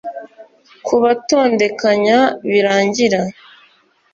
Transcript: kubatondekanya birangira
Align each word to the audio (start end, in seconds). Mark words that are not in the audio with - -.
kubatondekanya 0.85 2.17
birangira 2.49 3.21